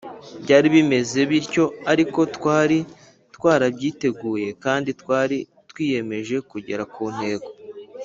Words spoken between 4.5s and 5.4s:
kandi twari